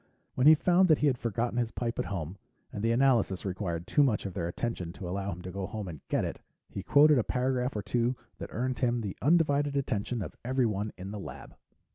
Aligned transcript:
When 0.33 0.47
he 0.47 0.55
found 0.55 0.87
that 0.87 0.97
he 0.97 1.05
had 1.05 1.19
forgotten 1.19 1.59
his 1.59 1.69
pipe 1.69 1.99
at 1.99 2.05
home, 2.05 2.39
and 2.73 2.81
the 2.81 2.91
analysis 2.91 3.45
required 3.45 3.85
too 3.85 4.01
much 4.01 4.25
of 4.25 4.33
their 4.33 4.47
attention 4.47 4.91
to 4.93 5.07
allow 5.07 5.31
him 5.31 5.43
to 5.43 5.51
go 5.51 5.67
home 5.67 5.87
and 5.87 6.01
get 6.09 6.25
it, 6.25 6.39
he 6.67 6.81
quoted 6.81 7.19
a 7.19 7.23
paragraph 7.23 7.75
or 7.75 7.83
two 7.83 8.15
that 8.39 8.49
earned 8.51 8.79
him 8.79 9.01
the 9.01 9.15
undivided 9.21 9.75
attention 9.77 10.23
of 10.23 10.35
everyone 10.43 10.91
in 10.97 11.11
the 11.11 11.19
lab. 11.19 11.55